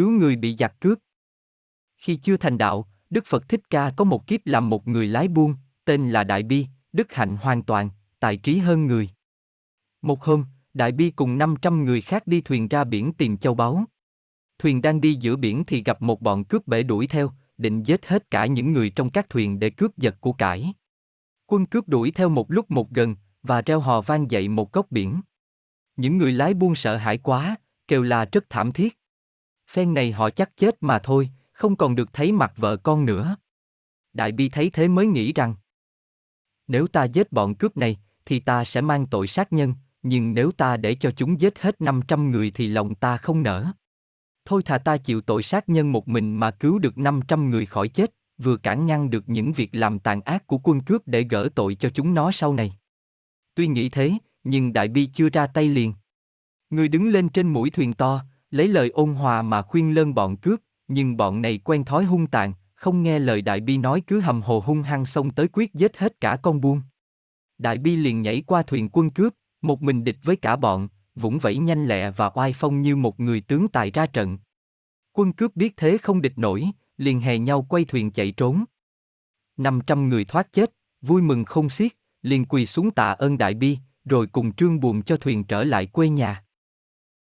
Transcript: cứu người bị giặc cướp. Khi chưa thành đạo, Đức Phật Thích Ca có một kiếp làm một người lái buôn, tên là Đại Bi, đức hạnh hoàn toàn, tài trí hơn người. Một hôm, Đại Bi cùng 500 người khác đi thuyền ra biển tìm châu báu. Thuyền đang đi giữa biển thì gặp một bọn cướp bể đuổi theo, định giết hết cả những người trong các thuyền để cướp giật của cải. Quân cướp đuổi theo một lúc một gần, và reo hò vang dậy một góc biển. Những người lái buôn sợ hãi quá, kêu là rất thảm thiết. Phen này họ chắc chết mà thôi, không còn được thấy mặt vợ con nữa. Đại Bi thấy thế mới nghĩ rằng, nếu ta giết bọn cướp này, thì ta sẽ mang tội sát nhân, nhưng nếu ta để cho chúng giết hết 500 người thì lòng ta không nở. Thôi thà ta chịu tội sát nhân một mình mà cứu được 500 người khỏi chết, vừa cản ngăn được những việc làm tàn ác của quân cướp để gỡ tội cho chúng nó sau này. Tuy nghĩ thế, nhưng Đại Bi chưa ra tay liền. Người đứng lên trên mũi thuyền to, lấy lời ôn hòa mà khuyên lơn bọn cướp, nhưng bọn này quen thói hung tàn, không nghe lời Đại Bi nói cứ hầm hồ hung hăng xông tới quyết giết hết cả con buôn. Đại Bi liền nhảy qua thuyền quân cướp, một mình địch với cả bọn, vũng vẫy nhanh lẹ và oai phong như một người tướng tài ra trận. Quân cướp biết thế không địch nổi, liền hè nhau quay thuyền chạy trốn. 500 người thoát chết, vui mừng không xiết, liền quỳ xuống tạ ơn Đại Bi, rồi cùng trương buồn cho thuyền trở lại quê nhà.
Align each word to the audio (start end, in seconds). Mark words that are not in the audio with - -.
cứu 0.00 0.10
người 0.10 0.36
bị 0.36 0.56
giặc 0.58 0.80
cướp. 0.80 0.98
Khi 1.96 2.16
chưa 2.16 2.36
thành 2.36 2.58
đạo, 2.58 2.86
Đức 3.10 3.24
Phật 3.26 3.48
Thích 3.48 3.70
Ca 3.70 3.92
có 3.96 4.04
một 4.04 4.26
kiếp 4.26 4.40
làm 4.46 4.70
một 4.70 4.88
người 4.88 5.06
lái 5.06 5.28
buôn, 5.28 5.54
tên 5.84 6.10
là 6.10 6.24
Đại 6.24 6.42
Bi, 6.42 6.66
đức 6.92 7.12
hạnh 7.12 7.36
hoàn 7.36 7.62
toàn, 7.62 7.90
tài 8.20 8.36
trí 8.36 8.58
hơn 8.58 8.86
người. 8.86 9.10
Một 10.02 10.24
hôm, 10.24 10.44
Đại 10.74 10.92
Bi 10.92 11.10
cùng 11.10 11.38
500 11.38 11.84
người 11.84 12.00
khác 12.00 12.26
đi 12.26 12.40
thuyền 12.40 12.68
ra 12.68 12.84
biển 12.84 13.12
tìm 13.12 13.36
châu 13.36 13.54
báu. 13.54 13.84
Thuyền 14.58 14.82
đang 14.82 15.00
đi 15.00 15.14
giữa 15.14 15.36
biển 15.36 15.64
thì 15.66 15.82
gặp 15.82 16.02
một 16.02 16.20
bọn 16.20 16.44
cướp 16.44 16.66
bể 16.66 16.82
đuổi 16.82 17.06
theo, 17.06 17.32
định 17.58 17.82
giết 17.82 18.06
hết 18.06 18.30
cả 18.30 18.46
những 18.46 18.72
người 18.72 18.90
trong 18.90 19.10
các 19.10 19.28
thuyền 19.28 19.58
để 19.58 19.70
cướp 19.70 19.96
giật 19.96 20.16
của 20.20 20.32
cải. 20.32 20.74
Quân 21.46 21.66
cướp 21.66 21.88
đuổi 21.88 22.10
theo 22.10 22.28
một 22.28 22.50
lúc 22.50 22.70
một 22.70 22.90
gần, 22.90 23.16
và 23.42 23.62
reo 23.62 23.80
hò 23.80 24.00
vang 24.00 24.30
dậy 24.30 24.48
một 24.48 24.72
góc 24.72 24.86
biển. 24.90 25.20
Những 25.96 26.18
người 26.18 26.32
lái 26.32 26.54
buôn 26.54 26.74
sợ 26.74 26.96
hãi 26.96 27.18
quá, 27.18 27.56
kêu 27.88 28.02
là 28.02 28.24
rất 28.32 28.44
thảm 28.50 28.72
thiết. 28.72 28.99
Phen 29.70 29.94
này 29.94 30.12
họ 30.12 30.30
chắc 30.30 30.56
chết 30.56 30.76
mà 30.80 30.98
thôi, 30.98 31.30
không 31.52 31.76
còn 31.76 31.94
được 31.94 32.12
thấy 32.12 32.32
mặt 32.32 32.52
vợ 32.56 32.76
con 32.76 33.04
nữa. 33.04 33.36
Đại 34.12 34.32
Bi 34.32 34.48
thấy 34.48 34.70
thế 34.70 34.88
mới 34.88 35.06
nghĩ 35.06 35.32
rằng, 35.32 35.54
nếu 36.66 36.86
ta 36.86 37.04
giết 37.04 37.32
bọn 37.32 37.54
cướp 37.54 37.76
này, 37.76 37.98
thì 38.24 38.40
ta 38.40 38.64
sẽ 38.64 38.80
mang 38.80 39.06
tội 39.06 39.26
sát 39.26 39.52
nhân, 39.52 39.74
nhưng 40.02 40.34
nếu 40.34 40.52
ta 40.52 40.76
để 40.76 40.94
cho 40.94 41.10
chúng 41.10 41.40
giết 41.40 41.58
hết 41.58 41.80
500 41.80 42.30
người 42.30 42.50
thì 42.54 42.66
lòng 42.66 42.94
ta 42.94 43.16
không 43.16 43.42
nở. 43.42 43.66
Thôi 44.44 44.62
thà 44.62 44.78
ta 44.78 44.96
chịu 44.96 45.20
tội 45.20 45.42
sát 45.42 45.68
nhân 45.68 45.92
một 45.92 46.08
mình 46.08 46.36
mà 46.36 46.50
cứu 46.50 46.78
được 46.78 46.98
500 46.98 47.50
người 47.50 47.66
khỏi 47.66 47.88
chết, 47.88 48.14
vừa 48.38 48.56
cản 48.56 48.86
ngăn 48.86 49.10
được 49.10 49.28
những 49.28 49.52
việc 49.52 49.70
làm 49.72 49.98
tàn 49.98 50.20
ác 50.20 50.46
của 50.46 50.58
quân 50.58 50.80
cướp 50.80 51.02
để 51.06 51.22
gỡ 51.22 51.48
tội 51.54 51.74
cho 51.74 51.90
chúng 51.94 52.14
nó 52.14 52.32
sau 52.32 52.54
này. 52.54 52.76
Tuy 53.54 53.66
nghĩ 53.66 53.88
thế, 53.88 54.12
nhưng 54.44 54.72
Đại 54.72 54.88
Bi 54.88 55.06
chưa 55.06 55.28
ra 55.28 55.46
tay 55.46 55.68
liền. 55.68 55.94
Người 56.70 56.88
đứng 56.88 57.08
lên 57.08 57.28
trên 57.28 57.48
mũi 57.48 57.70
thuyền 57.70 57.92
to, 57.92 58.24
lấy 58.50 58.68
lời 58.68 58.90
ôn 58.90 59.14
hòa 59.14 59.42
mà 59.42 59.62
khuyên 59.62 59.94
lơn 59.94 60.14
bọn 60.14 60.36
cướp, 60.36 60.60
nhưng 60.88 61.16
bọn 61.16 61.42
này 61.42 61.58
quen 61.58 61.84
thói 61.84 62.04
hung 62.04 62.26
tàn, 62.26 62.52
không 62.74 63.02
nghe 63.02 63.18
lời 63.18 63.42
Đại 63.42 63.60
Bi 63.60 63.78
nói 63.78 64.02
cứ 64.06 64.20
hầm 64.20 64.42
hồ 64.42 64.62
hung 64.66 64.82
hăng 64.82 65.06
xông 65.06 65.30
tới 65.30 65.48
quyết 65.52 65.74
giết 65.74 65.96
hết 65.96 66.20
cả 66.20 66.36
con 66.42 66.60
buôn. 66.60 66.82
Đại 67.58 67.78
Bi 67.78 67.96
liền 67.96 68.22
nhảy 68.22 68.42
qua 68.46 68.62
thuyền 68.62 68.88
quân 68.92 69.10
cướp, 69.10 69.34
một 69.62 69.82
mình 69.82 70.04
địch 70.04 70.16
với 70.22 70.36
cả 70.36 70.56
bọn, 70.56 70.88
vũng 71.14 71.38
vẫy 71.38 71.56
nhanh 71.58 71.86
lẹ 71.86 72.10
và 72.10 72.30
oai 72.34 72.52
phong 72.52 72.82
như 72.82 72.96
một 72.96 73.20
người 73.20 73.40
tướng 73.40 73.68
tài 73.68 73.90
ra 73.90 74.06
trận. 74.06 74.38
Quân 75.12 75.32
cướp 75.32 75.56
biết 75.56 75.76
thế 75.76 75.98
không 75.98 76.20
địch 76.20 76.38
nổi, 76.38 76.64
liền 76.96 77.20
hè 77.20 77.38
nhau 77.38 77.66
quay 77.68 77.84
thuyền 77.84 78.10
chạy 78.10 78.32
trốn. 78.32 78.64
500 79.56 80.08
người 80.08 80.24
thoát 80.24 80.52
chết, 80.52 80.70
vui 81.00 81.22
mừng 81.22 81.44
không 81.44 81.68
xiết, 81.68 81.92
liền 82.22 82.44
quỳ 82.44 82.66
xuống 82.66 82.90
tạ 82.90 83.10
ơn 83.10 83.38
Đại 83.38 83.54
Bi, 83.54 83.78
rồi 84.04 84.26
cùng 84.26 84.52
trương 84.52 84.80
buồn 84.80 85.02
cho 85.02 85.16
thuyền 85.16 85.44
trở 85.44 85.64
lại 85.64 85.86
quê 85.86 86.08
nhà. 86.08 86.44